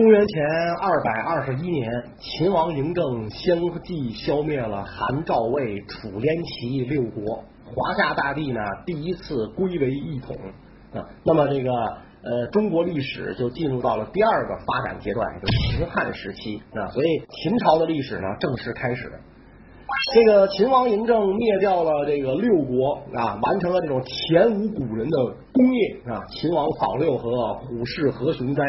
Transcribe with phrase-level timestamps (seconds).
[0.00, 0.42] 公元前
[0.80, 1.86] 二百二十一年，
[2.18, 10.34] 秦王嬴政相继消灭了韩、赵、魏、楚、燕、齐六国，华夏大地呢第一次归为一统
[10.94, 11.04] 啊。
[11.22, 11.70] 那么这个
[12.22, 15.46] 呃，中国历史就进入到了第二个发展阶段，就
[15.76, 16.88] 秦汉时期啊。
[16.88, 17.06] 所以
[17.42, 19.12] 秦朝的历史呢正式开始。
[20.14, 25.18] 这个秦王嬴政灭掉了这个六国啊，完成了这种前无古人的
[25.52, 26.24] 功业啊。
[26.30, 28.64] 秦王扫六合，虎视何雄哉。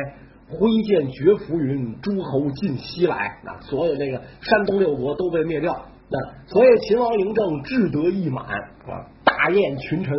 [0.52, 3.16] 挥剑绝浮云，诸侯尽西来。
[3.46, 5.76] 啊，所有这个山东六国都被灭掉。
[6.10, 10.18] 那所以秦王嬴政志得意满啊，大宴群臣。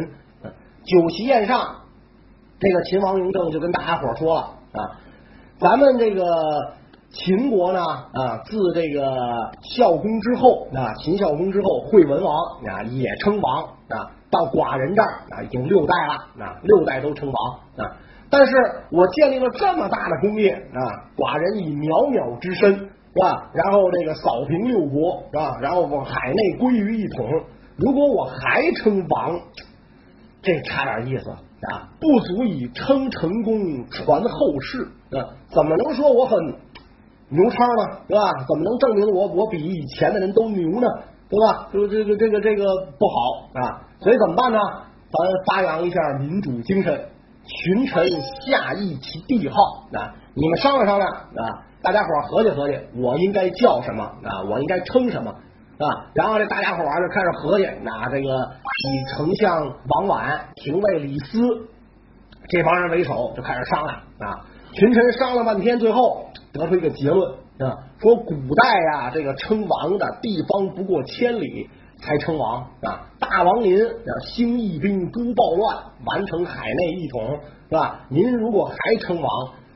[0.84, 1.76] 酒席宴上，
[2.58, 4.40] 这个秦王嬴政就跟大家伙说了
[4.72, 4.98] 啊，
[5.60, 6.24] 咱们这个
[7.10, 12.34] 秦国呢啊，自这个孝公之后啊，秦孝公之后，惠文王
[12.66, 17.96] 啊也称王啊，到寡人这儿啊，已经六代了啊，六代都称王啊。
[18.32, 18.56] 但是
[18.90, 20.80] 我建立了这么大的功业啊，
[21.14, 23.50] 寡人以渺渺之身是吧？
[23.52, 25.58] 然后这个扫平六国是吧？
[25.60, 27.28] 然后往海内归于一统。
[27.76, 29.38] 如果我还称王，
[30.40, 35.36] 这差点意思啊，不足以称成功传后世啊。
[35.50, 36.38] 怎么能说我很
[37.28, 37.98] 牛叉呢？
[38.08, 38.32] 对吧？
[38.48, 40.88] 怎么能证明我我比以前的人都牛呢？
[41.28, 41.68] 对吧？
[41.70, 42.64] 就这个这个这个
[42.98, 43.84] 不好啊。
[44.00, 44.58] 所以怎么办呢？
[45.12, 46.98] 咱发扬一下民主精神。
[47.44, 48.08] 群臣
[48.46, 49.56] 下议其帝号
[49.92, 54.42] 啊，你们商量商量啊，大家伙合计合计，我应该叫什么啊？
[54.48, 56.06] 我应该称什么啊？
[56.14, 61.40] 然后这大家伙就开始合计，拿这个以丞相王绾、廷尉李斯
[62.48, 64.46] 这帮人为首，就开始商量啊。
[64.72, 71.68] 群臣商量半天，最后得出一个结论啊，说古代呀，这个称王的地方不过千里。
[72.02, 73.06] 才称王啊！
[73.20, 77.38] 大王您要兴义兵，诛暴乱，完成海内一统，
[77.70, 78.06] 是吧？
[78.10, 79.28] 您如果还称王，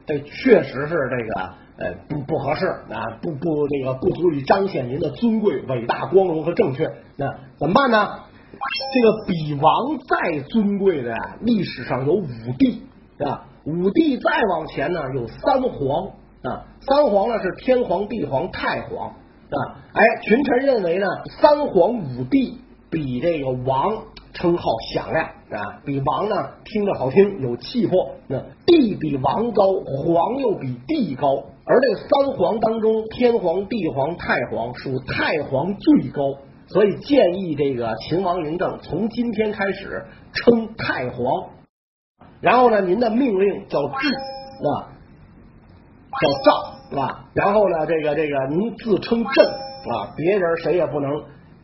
[0.04, 1.40] 这确实是这个
[1.78, 6.90] 呃不不合适啊，不不这个不足以彰显您的尊贵、伟大、光荣和正确。
[7.16, 7.26] 那
[7.58, 8.18] 怎么办呢？
[8.92, 12.26] 这个比王再尊贵的呀，历史上有五
[12.58, 12.82] 帝
[13.24, 16.08] 啊，五帝再往前呢有三皇
[16.42, 19.14] 啊，三皇呢是天皇、地皇、太皇。
[19.48, 21.06] 啊，哎，群臣认为呢，
[21.40, 22.58] 三皇五帝
[22.90, 24.02] 比这个王
[24.32, 26.34] 称号响亮啊，比王呢
[26.64, 28.10] 听着好听，有气魄。
[28.26, 36.22] 那帝比王高，皇又比帝高，而这三皇当中，天皇、地皇、太皇属太皇最高，
[36.66, 41.50] 所以建议这个秦王嬴政从今天开始称太皇。
[42.40, 44.08] 然后呢，您的命令叫制
[44.58, 44.90] 啊，
[46.20, 46.75] 叫诏。
[46.88, 47.24] 是吧？
[47.34, 51.10] 然后呢，这个这个，您自称朕啊，别人谁也不能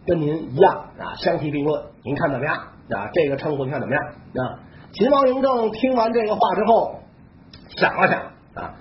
[0.05, 1.81] 跟您一样啊，相提并论。
[2.05, 3.09] 您看怎么样啊？
[3.13, 4.59] 这个称呼您看怎么样啊？
[4.93, 6.97] 秦王嬴政听完这个话之后，
[7.79, 8.21] 想了想
[8.65, 8.75] 啊，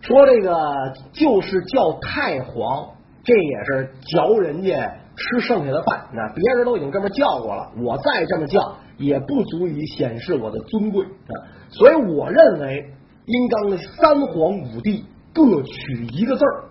[0.00, 2.88] 说这个就是叫太皇，
[3.22, 6.06] 这也是嚼人家吃剩下的饭。
[6.14, 11.34] 那别人都已经这么叫过了，我再这么叫也不足以显示我的尊贵啊。
[11.68, 12.90] 所以我认为
[13.26, 15.04] 应当三皇五帝。
[15.34, 16.64] 各取一个字儿，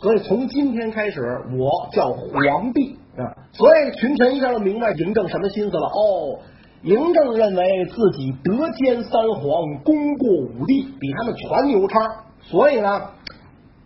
[0.00, 1.20] 所以从今天开始，
[1.58, 3.22] 我叫皇帝啊！
[3.52, 5.86] 所以群臣一下就明白嬴政什么心思了。
[5.86, 6.38] 哦，
[6.84, 11.98] 嬴政认为自己德兼三皇，功过五帝，比他们全牛叉。
[12.42, 12.88] 所以呢，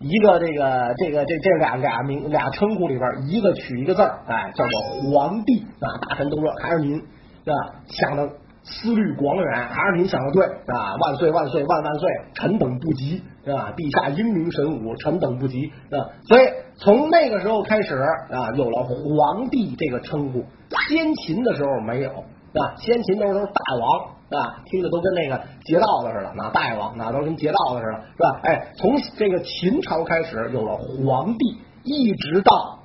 [0.00, 4.80] 一个这个这个这这俩俩名俩称呼里边，一个取一个字儿，哎，叫做
[5.12, 5.86] 皇帝啊！
[6.08, 7.52] 大臣都说还是您啊
[7.86, 8.28] 想的。
[8.62, 10.94] 思虑广远，还是您想的对啊！
[11.00, 12.10] 万岁万岁万万岁！
[12.34, 13.72] 臣等不及啊！
[13.76, 16.12] 陛下英明神武，臣等不及啊！
[16.24, 20.44] 所以从那个时候开始啊，有了皇帝这个称呼。
[20.88, 28.40] 先秦的时候没有啊，先秦都是都是大王啊，听着都跟那个劫道的似的，那大王那都跟劫道的似的，是吧？
[28.42, 32.79] 哎，从这个秦朝开始有了皇帝，一直到。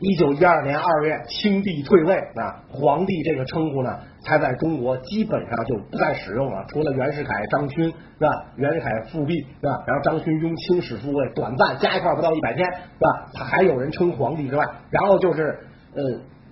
[0.00, 6.64] 一九一二年二月，清帝退位啊，皇帝这个称呼呢，才在中国基本上就不再使用了。
[6.68, 8.44] 除了袁世凯、张勋是吧？
[8.56, 9.84] 袁世凯复辟是吧？
[9.86, 13.30] 然后张勋拥清史复位，短暂加一块不到一百天是吧？
[13.34, 15.58] 他还有人称皇帝之外，然后就是
[15.94, 16.02] 呃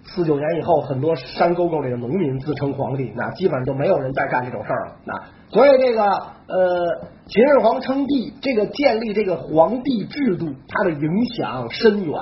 [0.05, 4.97] 四九年以后，很多山沟沟里的农民自称皇帝，那基本上就没有人再干这种事儿了。
[5.05, 5.15] 那
[5.51, 12.17] 所以这个呃秦始皇称帝，这个建立这个皇帝制度，它的影响深远。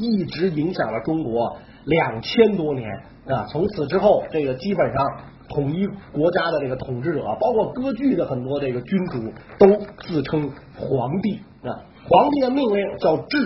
[0.00, 2.88] 一直影响了中国两千多年
[3.26, 3.46] 啊！
[3.50, 5.06] 从此之后，这个基本上
[5.48, 9.66] 统一国家的这个统治者，包括割据的很多这个君主，都
[9.98, 11.84] 自称皇帝啊。
[12.08, 13.38] 皇帝的命令叫制，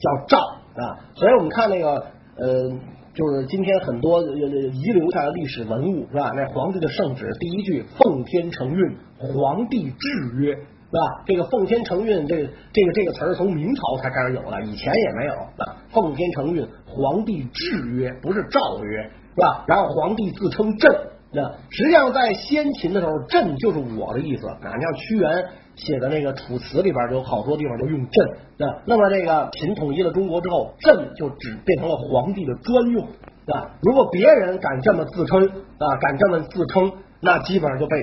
[0.00, 0.38] 叫诏
[0.74, 0.98] 啊。
[1.14, 2.06] 所以我们看那个
[2.36, 2.70] 呃，
[3.14, 6.30] 就是今天很多遗留下的历史文物是吧？
[6.34, 10.08] 那皇帝的圣旨第一句奉天承运，皇帝制
[10.40, 10.56] 曰
[10.90, 11.22] 是吧？
[11.24, 12.36] 这个奉天承运，这
[12.72, 15.32] 这个这个词儿从明朝才开始有的，以前也没有。
[15.34, 19.02] 啊奉天承运，皇帝制曰，不是诏曰，
[19.34, 19.64] 是吧？
[19.68, 20.90] 然后皇帝自称朕，
[21.32, 24.48] 那实际上在先秦的时候，朕就是我的意思。
[24.48, 25.44] 啊，你像屈原
[25.76, 28.28] 写的那个《楚辞》里边，有好多地方都用朕。
[28.58, 33.04] 那那么这个秦统一了中国之后，朕就只变成了皇帝的专用。
[33.04, 37.96] 啊，如果别人敢这么自称啊，敢这么自称，那基本上就被。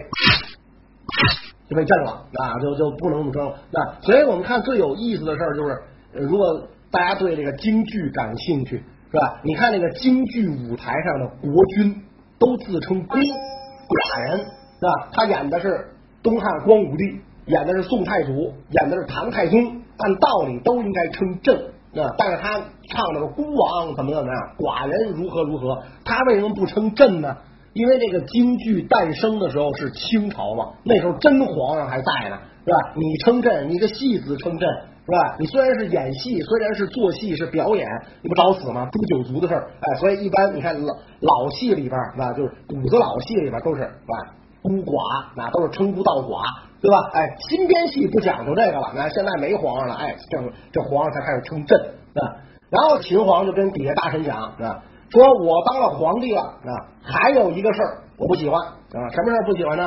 [1.70, 3.56] 就被震了啊，就就不能这么争了。
[3.72, 5.82] 那所以我们看最有意思的事儿就是，
[6.14, 9.40] 如果大家对这个京剧感兴趣，是吧？
[9.44, 12.04] 你看那个京剧舞台上的国君
[12.40, 15.10] 都自称孤寡人，是吧？
[15.12, 15.90] 他演的是
[16.24, 19.60] 东汉光武帝，演的是宋太祖，演的是唐太宗，
[19.98, 21.56] 按道理都应该称朕，
[22.02, 27.36] 啊，但是他唱的是孤王怎么怎么样，寡人如何如何，他为什么不称朕呢？
[27.74, 32.94] 因为这个京剧诞生的时候是清朝嘛，那时候真皇上还在呢，是吧？
[32.96, 34.68] 你称朕，你个戏子称朕，
[35.06, 35.36] 是吧？
[35.40, 37.88] 你虽然是演戏，虽然是做戏是表演，
[38.22, 38.90] 你不找死吗？
[38.92, 42.34] 诛九族的事儿，哎，所以一般你看老老戏里边，是吧？
[42.34, 44.34] 就是骨子老戏里边都是，是吧？
[44.62, 46.44] 孤寡，那都是称孤道寡，
[46.82, 46.98] 对吧？
[47.14, 50.38] 哎，新编戏不讲究这个了，那现在没皇上了，哎，这
[50.72, 52.36] 这皇上才开始称朕，是吧？
[52.70, 54.84] 然后秦皇就跟底下大臣讲，是吧？
[55.10, 56.72] 说我当了皇帝了啊，
[57.04, 59.86] 还有一个事儿我不喜欢啊，什么事儿不喜欢呢？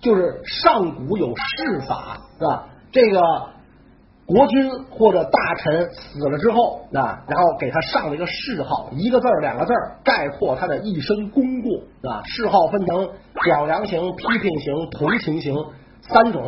[0.00, 2.66] 就是上古有谥法是吧？
[2.90, 3.20] 这个
[4.26, 12.22] 国君或者大臣死了之后啊，然后给他上了一个谥号，一个字儿两个字儿概括他的一生功过啊。
[12.24, 13.08] 谥号分成
[13.44, 15.54] 表扬型、批评型、同情型
[16.00, 16.42] 三种。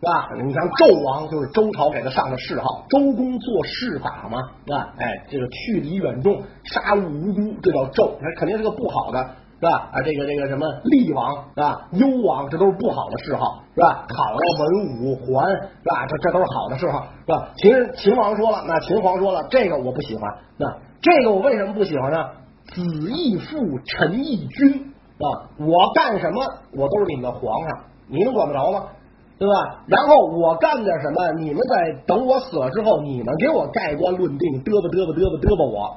[0.00, 0.30] 是吧？
[0.42, 4.40] 你像纣王就是周朝给他上的谥号，周公做谥法嘛，
[4.74, 9.20] 啊，哎，这个去离远众，杀戮无辜，这叫纣，那肯定是个不好的，
[9.60, 9.90] 是吧？
[9.92, 14.06] 啊，这个这个什么厉王啊，幽王，这都是不好的谥号，是吧？
[14.08, 16.06] 考呀，文武桓，是吧？
[16.08, 17.50] 这这都是好的谥号，是吧？
[17.58, 20.22] 秦秦王说了，那秦皇说了，这个我不喜欢，
[20.56, 22.30] 那这个我为什么不喜欢呢？
[22.72, 26.40] 子义父，臣义君啊，我干什么，
[26.72, 28.84] 我都是你们的皇上，你能管得着吗？
[29.40, 29.84] 对吧？
[29.86, 31.32] 然后我干点什么？
[31.40, 35.96] 你们在等我死了之后，你们给我盖棺论定，嘚吧嘚吧嘚吧嘚吧我，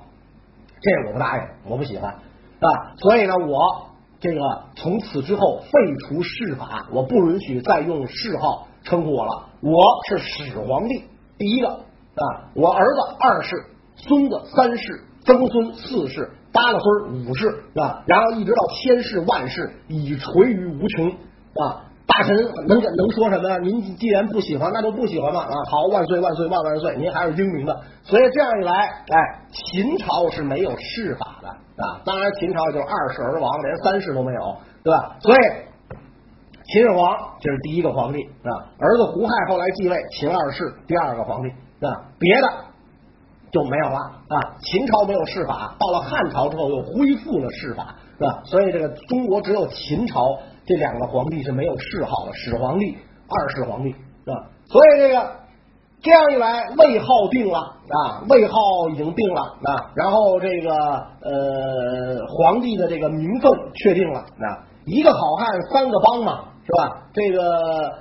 [0.80, 2.96] 这我不答应，我不喜欢啊。
[2.96, 3.90] 所以呢，我
[4.22, 4.40] 这个
[4.76, 9.50] 从此之后废除谥法，我不允许再用谥号称呼我了。
[9.60, 11.04] 我是始皇帝，
[11.38, 13.58] 第一个啊，我儿子二世，
[13.98, 21.92] 孙子三世，曾孙四世，八个孙五世啊，然后一直到千世万世，以垂于无穷啊。
[22.06, 22.36] 大臣
[22.68, 23.58] 能能说什么呀？
[23.60, 25.40] 您既然不喜欢，那就不喜欢吧。
[25.42, 26.98] 啊，好，万岁万岁万万岁！
[26.98, 27.80] 您还是英明的。
[28.04, 31.48] 所以这样一来，哎，秦朝是没有世法的
[31.82, 32.02] 啊。
[32.06, 35.16] 当然，秦朝就二世而亡，连三世都没有，对吧？
[35.22, 35.38] 所以
[36.66, 38.52] 秦始皇这是第一个皇帝啊。
[38.80, 41.50] 儿子胡亥后来继位，秦二世第二个皇帝
[41.88, 42.12] 啊。
[42.20, 42.48] 别的
[43.50, 43.96] 就没有了
[44.28, 44.38] 啊。
[44.60, 48.42] 秦朝没有世法，到了汉朝之后又恢复了世法，是吧？
[48.44, 50.20] 所以这个中国只有秦朝。
[50.66, 54.50] 这两个皇帝是没有谥号的，始皇帝、二世皇帝，是吧？
[54.66, 55.32] 所以这个
[56.02, 58.58] 这样一来，位号定了啊，位号
[58.92, 67.10] 已经定了啊，然后这个呃皇帝的这个名分确定了啊，一个好汉三个帮嘛，是吧？
[67.14, 68.00] 这个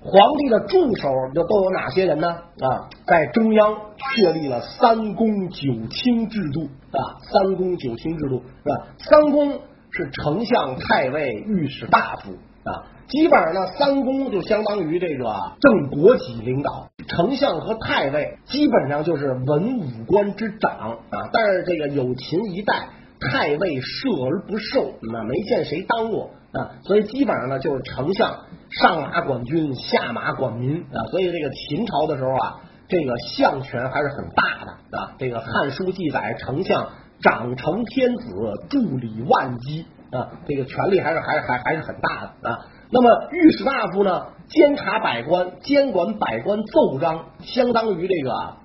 [0.00, 2.28] 皇帝的助手就都有哪些人呢？
[2.30, 3.76] 啊，在中央
[4.14, 6.62] 确立了三公九卿制度
[6.96, 8.86] 啊，三公九卿制度是吧？
[8.98, 9.60] 三公。
[9.96, 12.32] 是丞相、太尉、御史大夫
[12.64, 15.24] 啊，基本上呢，三公就相当于这个
[15.58, 21.30] 正国级领导，丞相和太尉基本上就是文武官之长啊。
[21.32, 31.08] 但是这个有秦一代，太尉射而不受，那没见谁当过啊，所以基本上呢就是丞相上马管军，下马管民啊。
[31.10, 35.12] 所以这个秦朝的时候啊，这个相权还是很大的啊。
[35.18, 36.90] 这个《汉书》记载，丞相。
[37.20, 38.32] 长成天子，
[38.68, 42.58] 助理万机啊，这个权力还是还还还是很大的啊。
[42.90, 48.56] 那么御史大夫呢，监察百官，监管百官奏章，相当于这个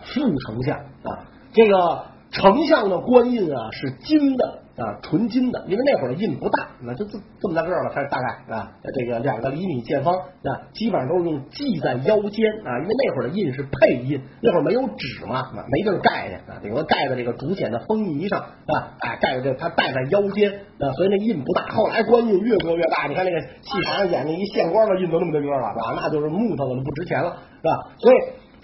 [0.00, 1.28] 副丞相啊。
[1.52, 4.62] 这个丞相的官印啊是金的。
[4.76, 15.42] 啊，纯金的，因为那会儿的印不大，那就这这么大个了，它大概啊，这个两个厘米见方啊，基本上都是用系在腰间啊，因为那会儿的印是配印，那会儿没有纸嘛，
[15.72, 21.66] 没地儿盖去啊，顶多盖在这个竹简的封泥上啊，哎，盖在这它戴在腰间啊，所以那印不大。
[21.74, 26.02] 后来官印越做越大，你看那个戏台上演那一线官的印都那么大个了，是吧？
[26.02, 27.88] 那就是木头的，不值钱了，是吧？
[27.98, 28.16] 所以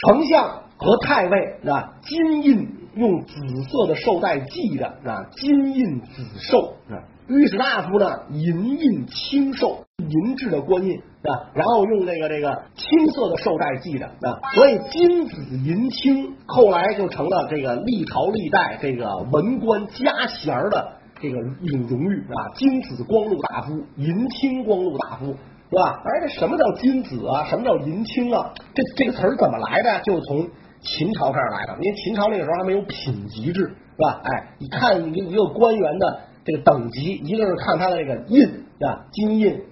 [0.05, 3.35] 丞相和太尉啊，金印用紫
[3.65, 7.03] 色的绶带系的啊，金印紫绶啊。
[7.29, 26.03] 御史大夫呢，银印青绶，银制的官印啊，然后用这个这个青色的绶带系的啊，所以金紫银青，后来就成了这个历朝历代这个文官加衔的这个一种荣誉啊，金紫光禄大夫，银青光禄大夫，是吧？
[26.05, 27.47] 而这什么叫金紫啊？
[27.47, 28.53] 什么叫银青啊？
[28.75, 30.01] 这这个词儿怎么来的？
[30.03, 30.49] 就是从
[30.83, 34.21] 秦朝开始来的，因为秦朝那个时候还没有品级制，是吧？
[34.25, 36.21] 哎，你看一个一个官员的。
[36.45, 38.45] 这个等级，一个是看他的这个印
[38.81, 39.63] 啊，金印、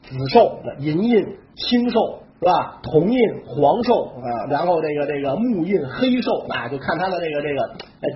[0.00, 2.80] 紫绶、银印、青绶是吧？
[2.82, 7.68] 铜印、黄绶啊，然后这个这个木印、黑绶啊，就看他的这个这个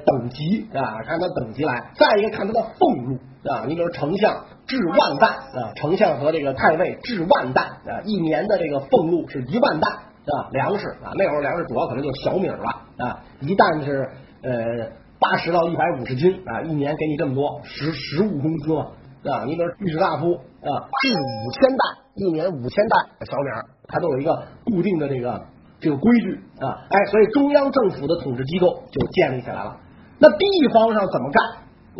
[0.06, 1.92] 等级啊，看他等级来。
[1.94, 3.18] 再一个看他的俸禄
[3.50, 9.92] 啊，你比如丞相置万担啊，丞相和这个太尉置万担啊，一年的这个俸禄是一万担
[10.26, 12.58] 啊，粮食啊，那会儿粮食主要可能就是小米了
[12.98, 14.08] 啊，一担是
[14.42, 15.00] 呃。
[15.22, 18.86] 八十到一百五十斤啊，一年给你这么多实实物工资嘛
[19.30, 19.44] 啊？
[19.44, 20.70] 你比如御史大夫啊，
[21.02, 21.80] 制五千担，
[22.14, 23.50] 一年五千担小米，
[23.86, 24.34] 它都有一个
[24.64, 25.44] 固定的这个
[25.78, 26.72] 这个规矩啊。
[26.88, 29.76] 哎，所以中央政府的统治机构就建立起来了。
[30.18, 31.44] 那地方上怎么干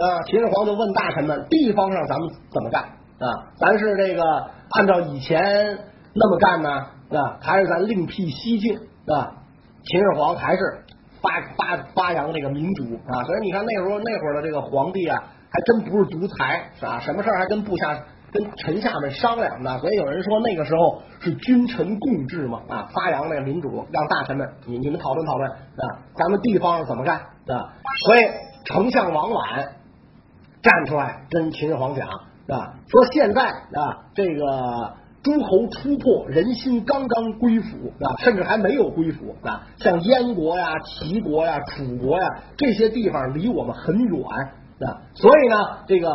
[0.08, 0.22] 啊？
[0.22, 2.82] 秦始皇就问大臣们：地方上咱们怎么干
[3.18, 3.52] 啊？
[3.58, 4.22] 咱是这个
[4.70, 5.78] 按照以前
[6.14, 7.38] 那么干呢啊？
[7.40, 8.76] 还是咱另辟蹊径
[9.14, 9.32] 啊？
[9.84, 10.60] 秦始皇还是。
[11.22, 16.98] 发发发扬这个民主啊，所以你看那时候那会儿的这个皇帝啊，还真不是独裁啊？
[16.98, 17.94] 什么事儿还跟部下、
[18.32, 19.78] 跟臣下们商量呢？
[19.80, 27.68] 所以有人说那个时候是君臣共治嘛啊，发扬那个民主，让大臣们你你们讨论讨论啊，咱们地方怎么干啊？
[28.06, 28.20] 所以
[28.64, 29.68] 丞相王绾
[30.62, 34.94] 站出来跟秦始皇讲啊，说现在啊这个。
[35.22, 39.66] 诸侯突破，人心刚刚归附啊，甚至还没有归附啊。
[39.76, 44.22] 像燕国呀、齐国呀、楚国呀这些地方离我们很远
[44.80, 46.08] 啊，所以呢，这个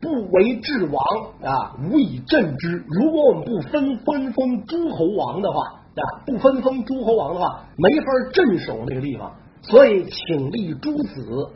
[0.00, 1.02] 不为治王
[1.42, 2.84] 啊，无以镇之。
[2.88, 9.32] 如果我们不分分封诸侯王的话啊，不分封诸侯王的话，没法镇守那个地方。
[9.62, 11.50] 所以，请立诸子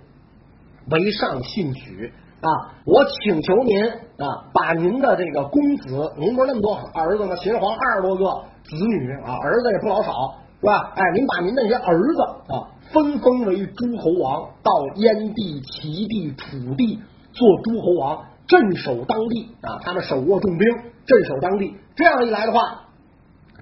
[0.90, 2.12] 为上信取。
[2.44, 2.76] 啊！
[2.84, 7.34] 我请求您啊，把您的这个公子，您不是那么多儿子吗？
[7.36, 8.24] 秦始皇二十多个
[8.64, 10.12] 子女啊，儿子也不老少，
[10.60, 10.92] 是吧？
[10.94, 12.22] 哎，您把您那些儿子
[12.52, 17.00] 啊，分封为诸侯王，到燕地、齐地、楚地
[17.32, 19.80] 做诸侯王，镇守当地啊。
[19.82, 20.68] 他们手握重兵，
[21.06, 21.74] 镇守当地。
[21.96, 22.60] 这样一来的话，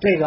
[0.01, 0.27] 这个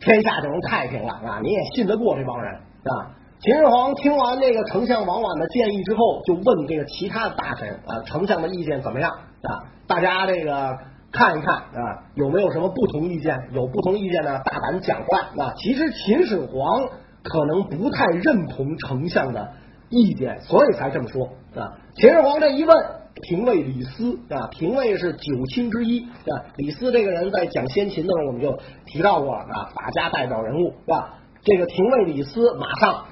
[0.00, 1.40] 天下就能太平了啊！
[1.42, 3.16] 你也信得过这帮人啊？
[3.42, 9.66] 秦始皇听完这个丞相王绾的建议之后，就问这个其他的大臣啊，丞相的意见怎么样啊？
[9.88, 10.78] 大家这个
[11.10, 13.36] 看一看啊，有没有什么不同意见？
[13.50, 15.52] 有不同意见呢，大胆讲话啊！
[15.56, 16.86] 其实秦始皇
[17.24, 19.50] 可能不太认同丞相的
[19.90, 21.26] 意见，所以才这么说
[21.60, 21.66] 啊。
[21.96, 22.76] 秦始皇这一问，
[23.22, 26.46] 廷尉李斯啊，廷尉是九卿之一啊。
[26.58, 28.56] 李斯这个人在讲先秦的时候，我们就
[28.86, 31.18] 提到过啊，法家代表人物是吧？
[31.42, 33.04] 这个廷尉李斯马上。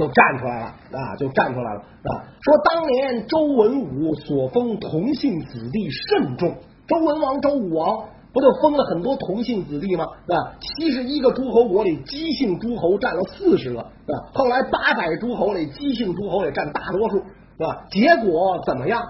[0.00, 0.66] 就站出来了
[0.98, 1.14] 啊！
[1.18, 2.24] 就站出来了啊！
[2.40, 6.54] 说当年周文武所封同姓子弟甚众，
[6.88, 10.06] 周文王、周武王不就封了很多同姓子弟吗？
[10.06, 17.84] 啊，七十一个诸侯国里，姬姓诸侯占了四十个，啊，后来八百诸侯里，姬姓诸侯也占大多数，是吧？
[17.90, 19.02] 结果怎么样？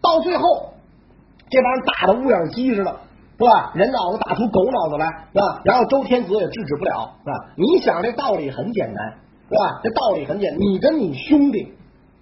[0.00, 0.72] 到最后，
[1.50, 2.96] 这帮人打的乌眼鸡似的，
[3.36, 3.72] 是吧？
[3.74, 5.60] 人脑子打出狗脑子来，是吧？
[5.66, 7.32] 然后周天子也制止不了，是吧？
[7.56, 9.18] 你想这道理很简单。
[9.48, 9.80] 是吧？
[9.82, 11.72] 这道理很简单，你跟你兄弟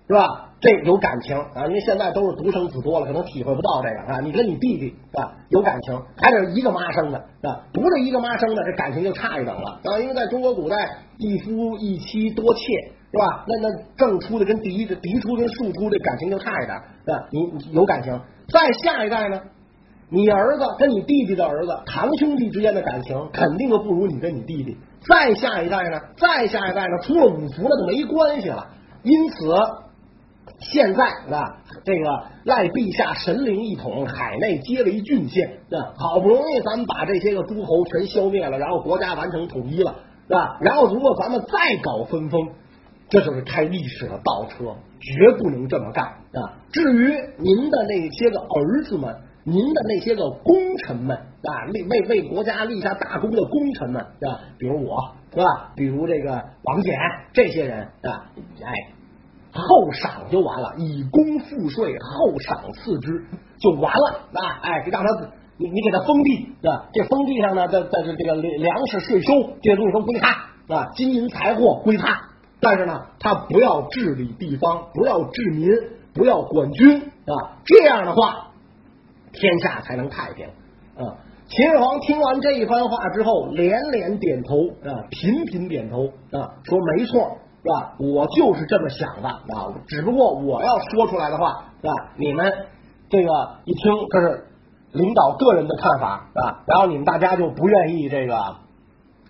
[0.09, 0.49] 是吧？
[0.61, 4.21] 这有感情啊，因为现在都是独生子多了，可能体会不到这个啊。
[4.21, 5.35] 你跟你弟弟是吧？
[5.49, 7.65] 有感情，还得一个妈生的，是吧？
[7.73, 9.99] 不是一个妈生的，这感情就差一等了啊。
[9.99, 10.89] 因为在中国古代，
[11.19, 12.61] 一夫一妻多妾，
[13.11, 13.45] 是吧？
[13.49, 17.29] 那那正出的跟嫡嫡出跟庶出，这感情就差一点，是吧？
[17.33, 19.41] 你有感情，再下一代呢？
[20.11, 24.77] 你儿子跟你弟弟的儿子，堂兄弟之间的感情肯定都不如你跟你弟弟。
[25.09, 26.01] 再下一代呢？
[26.17, 26.99] 再下一代呢？
[27.03, 28.69] 出了五福那就没关系了。
[29.03, 29.37] 因此，
[30.61, 39.95] 现在啊，这个赖陛下神灵一统，海内皆为郡县，啊，好不容易咱们把这些个诸侯全消灭了，然后国家完成统一了，
[40.29, 40.59] 是吧？
[40.61, 42.51] 然后如果咱们再搞分封，
[43.09, 46.63] 这就是开历史的倒车，绝不能这么干啊！
[46.73, 49.15] 至于您的那些个儿子们。
[49.45, 55.73] 您的那些个功臣们啊，为为为国家立下大功的功臣们啊，比如我是吧？
[55.75, 56.31] 比如这个
[56.63, 56.93] 王翦
[57.33, 58.31] 这些人啊，
[58.63, 58.73] 哎，
[59.53, 63.25] 后赏就完了，以功赋税，后赏赐之
[63.59, 64.61] 就完了啊！
[64.63, 65.09] 哎，就让他
[65.57, 72.29] 你你给他封地啊，这封地上呢，在在这这个粮食税收这些东西都归他啊，金银财货归他
[72.61, 75.69] 但是呢，他不要治理地方，不要治民，
[76.15, 78.52] 不要管军啊，这样的话，
[79.33, 80.47] 天下才能太平
[80.97, 81.17] 啊。
[81.49, 84.57] 秦始皇听完这一番话之后，连连点头
[84.89, 87.95] 啊，频频点头啊，说没错，是吧？
[87.99, 91.93] 我就是这么想的啊，只不过我要说出来的话，是吧？
[92.17, 92.51] 你们
[93.11, 93.29] 这个
[93.65, 94.47] 一听，这是
[94.93, 96.63] 领导个人的看法，是吧？
[96.67, 98.57] 然后你们大家就不愿意这个，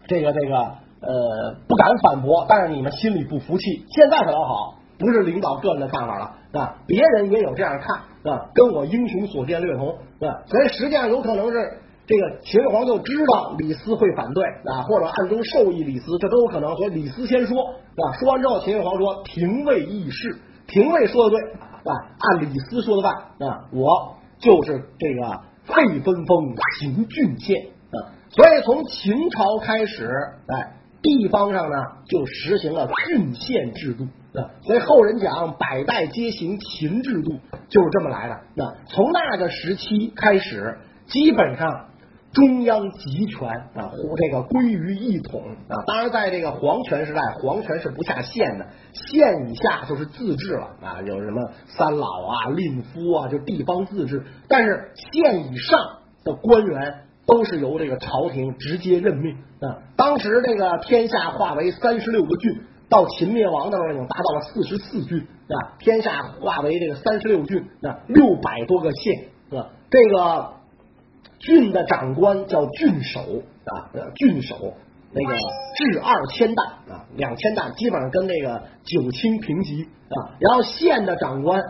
[0.07, 0.57] 这个，这个，
[1.01, 3.65] 呃，不敢反驳，但是你们心里不服气。
[3.91, 6.77] 现在可倒好，不是领导个人的看法了，是吧？
[6.87, 8.51] 别人也有这样看，是吧？
[8.55, 10.43] 跟我英雄所见略同，是吧？
[10.47, 11.79] 所以实际上有可能是。
[12.05, 16.75] 这个秦始皇就知道李斯会反对啊，或者暗中授意李斯，这都有可能。
[16.77, 18.13] 所以李斯先说，是吧？
[18.19, 20.37] 说完之后，秦始皇说：“廷尉议事，
[20.67, 21.93] 廷尉说的对，是吧？
[22.19, 23.15] 按李斯说的办
[23.49, 28.11] 啊，我就是这个废分封，行郡县啊。
[28.31, 30.11] 所以从秦朝开始，
[30.49, 31.77] 哎，地方上呢
[32.09, 34.05] 就实行了郡县制度
[34.39, 34.49] 啊。
[34.63, 38.41] 所以后人讲百代皆行秦制度，就是这么来的。
[38.55, 41.89] 那从那个时期开始，基本上。
[42.35, 45.85] 中央集权啊，这个归于一统啊。
[45.87, 51.03] 当然，在这个皇权时代，皇权是不下县的，县以下就是自治了啊。
[51.05, 54.25] 有什么三老啊、令夫啊，就地方自治。
[54.49, 55.79] 但是县以上
[56.25, 59.79] 的官员都是由这个朝廷直接任命啊。
[59.97, 65.77] 当时这个天下划为三十六个郡，到秦灭亡的时候已经达到了四十四郡啊。
[65.79, 70.55] 天下划为这个三十六郡啊，六百多个县啊，这个。
[71.45, 73.21] 郡的长官叫郡守
[73.65, 74.75] 啊，郡守
[75.13, 75.37] 那个
[75.75, 80.39] 治二千担啊，两千担基本上跟那个九卿平级啊。
[80.39, 81.61] 然后县的长官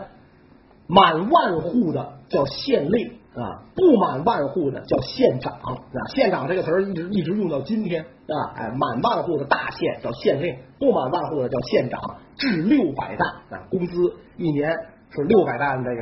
[0.85, 5.77] 满万户的叫县令啊，不满万户的叫县长啊。
[6.15, 8.35] 县长这个词儿一直一直用到今天啊。
[8.55, 11.99] 哎，满万户的大县叫县令，不满万户的叫县长，
[12.37, 14.71] 治六百担啊，工资一年
[15.09, 16.01] 是六百担这个。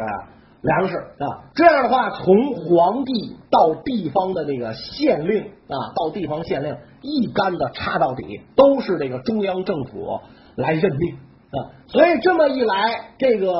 [0.63, 10.19] 粮食啊，这样的话，从皇帝到地方的这个县令啊，到地方县令一竿子插到底，都是这个中央政府
[10.55, 11.57] 来任命啊。
[11.87, 13.51] 所以这么一来，这个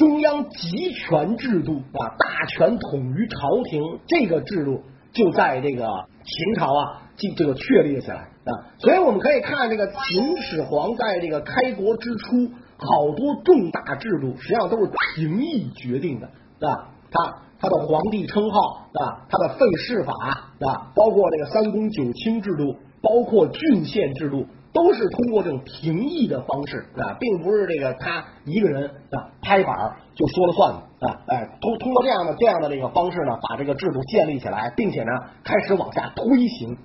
[0.00, 3.36] 中央集权制度啊，大权统于朝
[3.68, 4.80] 廷这个制度，
[5.12, 5.86] 就在这个
[6.24, 8.72] 秦朝啊，这这个确立了起来啊。
[8.78, 12.50] 所以我们可以看这个秦始皇在这个开国之初。
[12.82, 16.88] 好多重大制度实际上都是廷议决定的，对吧？
[17.10, 19.26] 他他的皇帝称号，对吧？
[19.28, 20.14] 他的废世法，
[20.58, 20.90] 对吧？
[20.94, 29.76] 包括这个三公九卿制度，包括郡县制度，都是通过这种评议的方式，啊，并不是这个他一个人啊拍板
[30.14, 35.12] 就说了算的啊，哎，通通过这样的这样的这个方式呢，把这个制度建立起来，并且呢
[35.44, 36.76] 开始往下推行。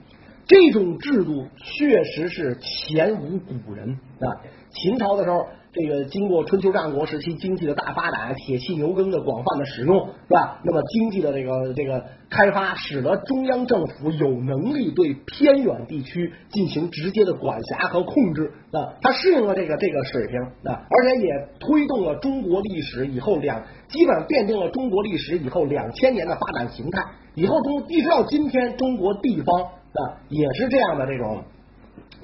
[0.47, 4.27] 这种制度确实是前无古人啊，
[4.69, 5.45] 秦朝的时候。
[5.75, 10.61] 这个经过春秋战国时期经济的大发展，铁器牛耕的广泛的使用，是吧？
[10.63, 20.39] 那么经济的这个这个开发，使得中央政府有能力对偏远地区进行直接的管辖和控制啊，它适应了这个这个水平
[20.71, 27.03] 啊，而且也推动了中国历史以后两，基本上奠定了中国历史以后两千年的发展形态。
[27.33, 31.43] 以后中一直到今天，中国地方啊也是这样的这种。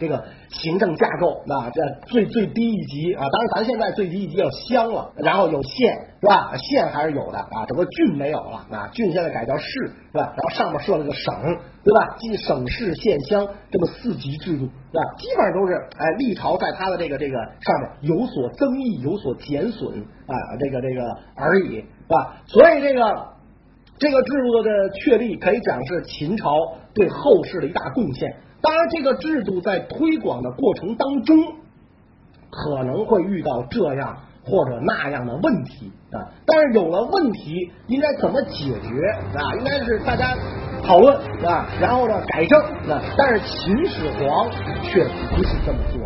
[0.01, 6.57] 这个行政架构啊，这最最低一级啊，当然咱现在最低一级叫乡了，然后有县是吧？
[6.57, 9.63] 县还是有的啊，整个郡没有了啊，郡现在改叫市
[10.11, 10.33] 是吧？
[10.35, 11.33] 然后上面设了个省
[11.83, 12.15] 对吧？
[12.17, 15.01] 即省市县乡这么四级制度是吧？
[15.19, 21.01] 基本上都是哎历朝在它的这个这个上面有所增益，有所减损啊，这个这个
[21.35, 22.41] 而已是吧？
[22.47, 23.27] 所以这个
[23.99, 26.49] 这个制度的确立可以讲是秦朝
[26.95, 28.35] 对后世的一大贡献。
[28.61, 31.37] 当然，这个制度在推广的过程当中，
[32.49, 36.29] 可能会遇到这样或者那样的问题啊。
[36.45, 39.55] 但是有了问题，应该怎么解决啊？
[39.57, 40.37] 应该是大家
[40.83, 43.01] 讨论啊，然后呢改正啊。
[43.17, 44.49] 但是秦始皇
[44.83, 45.03] 却
[45.35, 46.00] 不是这么做。